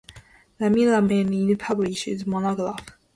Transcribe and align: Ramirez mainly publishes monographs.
Ramirez 0.59 0.99
mainly 1.07 1.55
publishes 1.55 2.25
monographs. 2.25 2.93